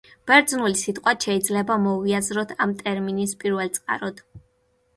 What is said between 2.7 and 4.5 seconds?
ტერმინის პირველწყაროდ.